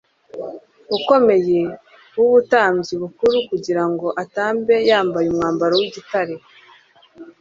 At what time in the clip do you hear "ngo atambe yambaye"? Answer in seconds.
3.91-5.27